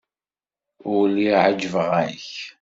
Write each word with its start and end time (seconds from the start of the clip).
Ur 0.93 1.03
lliɣ 1.09 1.37
ɛejbeɣ-ak. 1.45 2.25